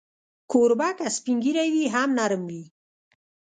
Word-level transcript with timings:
کوربه 0.51 0.89
که 0.97 1.07
سپین 1.17 1.37
ږیری 1.43 1.67
وي، 1.73 1.85
هم 1.93 2.09
نرم 2.17 2.41
وي. 2.49 2.63